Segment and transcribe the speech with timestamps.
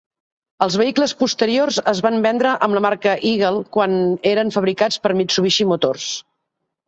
[0.65, 3.93] Els vehicles posteriors es van vendre amb la marca Eagle quan
[4.31, 6.09] eren fabricats per Mitsubishi Motors.